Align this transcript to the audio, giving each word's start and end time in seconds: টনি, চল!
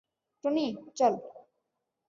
টনি, 0.43 0.65
চল! 0.97 1.13